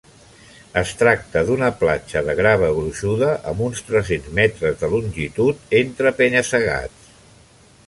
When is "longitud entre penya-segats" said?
4.97-7.17